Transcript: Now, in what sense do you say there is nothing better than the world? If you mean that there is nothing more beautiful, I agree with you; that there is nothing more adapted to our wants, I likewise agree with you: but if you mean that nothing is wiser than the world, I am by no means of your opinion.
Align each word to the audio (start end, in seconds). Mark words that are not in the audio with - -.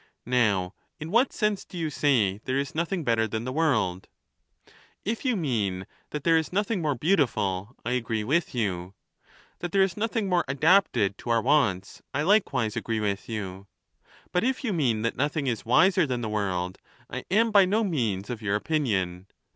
Now, 0.25 0.73
in 0.99 1.11
what 1.11 1.31
sense 1.31 1.63
do 1.63 1.77
you 1.77 1.91
say 1.91 2.39
there 2.45 2.57
is 2.57 2.73
nothing 2.73 3.03
better 3.03 3.27
than 3.27 3.43
the 3.43 3.53
world? 3.53 4.07
If 5.05 5.23
you 5.25 5.35
mean 5.35 5.85
that 6.09 6.23
there 6.23 6.37
is 6.39 6.51
nothing 6.51 6.81
more 6.81 6.95
beautiful, 6.95 7.75
I 7.85 7.91
agree 7.91 8.23
with 8.23 8.55
you; 8.55 8.95
that 9.59 9.71
there 9.73 9.83
is 9.83 9.95
nothing 9.95 10.27
more 10.27 10.43
adapted 10.47 11.19
to 11.19 11.29
our 11.29 11.39
wants, 11.43 12.01
I 12.15 12.23
likewise 12.23 12.75
agree 12.75 12.99
with 12.99 13.29
you: 13.29 13.67
but 14.31 14.43
if 14.43 14.63
you 14.63 14.73
mean 14.73 15.03
that 15.03 15.17
nothing 15.17 15.45
is 15.45 15.65
wiser 15.67 16.07
than 16.07 16.21
the 16.21 16.29
world, 16.29 16.79
I 17.07 17.23
am 17.29 17.51
by 17.51 17.65
no 17.65 17.83
means 17.83 18.31
of 18.31 18.41
your 18.41 18.55
opinion. 18.55 19.27